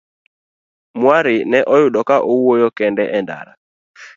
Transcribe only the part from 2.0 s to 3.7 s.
ka owuoyo kende e ndara.